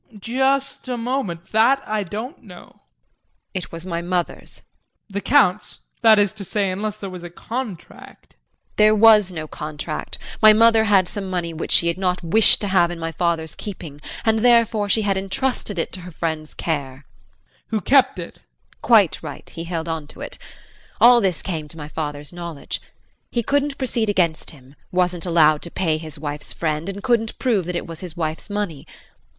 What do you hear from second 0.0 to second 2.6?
JEAN. Just a moment, that I don't